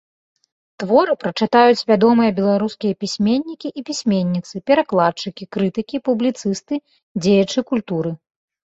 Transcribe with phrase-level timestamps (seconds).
[0.83, 6.75] Творы прачытаюць вядомыя беларускія пісьменнікі і пісьменніцы, перакладчыкі, крытыкі, публіцысты,
[7.25, 8.11] дзеячы культуры.